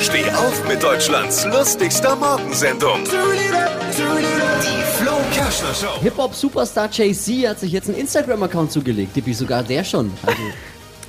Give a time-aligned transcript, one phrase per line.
[0.00, 3.04] Steh auf mit Deutschlands lustigster Morgensendung.
[3.04, 6.00] Die Flo Kerschner Show.
[6.02, 9.14] Hip-Hop-Superstar Jay-Z hat sich jetzt einen Instagram-Account zugelegt.
[9.16, 10.10] Dippi, sogar der schon.
[10.26, 10.38] Also,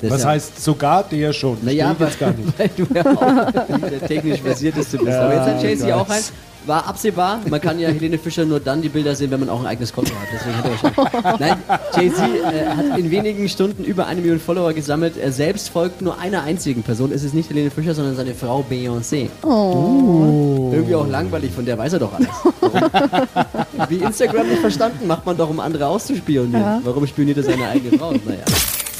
[0.00, 1.58] das Was ja- heißt sogar der schon?
[1.62, 2.58] Naja, ich weil, jetzt gar nicht.
[2.58, 5.12] weil du ja auch der technisch versierteste bist.
[5.16, 6.32] Aber jetzt hat Ja, Jay-Z auch weiß.
[6.66, 7.40] War absehbar.
[7.48, 9.92] Man kann ja Helene Fischer nur dann die Bilder sehen, wenn man auch ein eigenes
[9.92, 10.28] Konto hat.
[10.32, 11.38] Deswegen hat er.
[11.38, 11.62] Nein,
[11.94, 15.16] Jay-Z äh, hat in wenigen Stunden über eine Million Follower gesammelt.
[15.16, 17.12] Er selbst folgt nur einer einzigen Person.
[17.12, 19.28] Es ist nicht Helene Fischer, sondern seine Frau Beyoncé.
[19.42, 20.70] Oh.
[20.72, 22.28] Irgendwie auch langweilig, von der weiß er doch alles.
[22.60, 23.90] Warum?
[23.90, 26.80] Wie Instagram nicht verstanden, macht man doch, um andere auszuspionieren.
[26.82, 28.12] Warum spioniert er seine eigene Frau?
[28.12, 28.44] Naja.